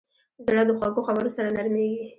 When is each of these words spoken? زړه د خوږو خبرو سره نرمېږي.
زړه 0.45 0.63
د 0.67 0.71
خوږو 0.77 1.01
خبرو 1.07 1.35
سره 1.37 1.49
نرمېږي. 1.55 2.03